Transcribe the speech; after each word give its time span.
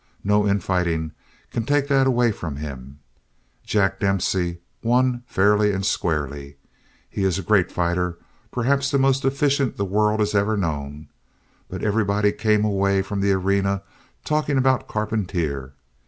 No 0.23 0.47
infighting 0.47 1.11
can 1.51 1.63
take 1.63 1.87
that 1.89 2.07
away 2.07 2.31
from 2.31 2.55
him. 2.55 3.01
Jack 3.63 3.99
Dempsey 3.99 4.57
won 4.81 5.21
fairly 5.27 5.71
and 5.71 5.85
squarely. 5.85 6.57
He 7.07 7.23
is 7.23 7.37
a 7.37 7.43
great 7.43 7.71
fighter, 7.71 8.17
perhaps 8.51 8.89
the 8.89 8.97
most 8.97 9.23
efficient 9.25 9.77
the 9.77 9.85
world 9.85 10.19
has 10.19 10.33
ever 10.33 10.57
known, 10.57 11.09
but 11.69 11.83
everybody 11.83 12.31
came 12.31 12.65
away 12.65 13.03
from 13.03 13.21
the 13.21 13.31
arena 13.33 13.83
talking 14.25 14.57
about 14.57 14.87
Carpentier. 14.87 15.73